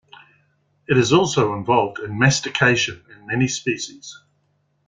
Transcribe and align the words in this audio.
It 0.89 0.97
is 0.97 1.13
also 1.13 1.53
involved 1.53 1.99
in 1.99 2.17
mastication 2.17 3.05
in 3.15 3.27
many 3.27 3.47
species. 3.47 4.17